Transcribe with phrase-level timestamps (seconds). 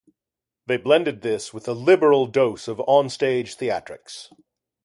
[0.65, 4.31] They blended this with a liberal dose of on stage theatrics.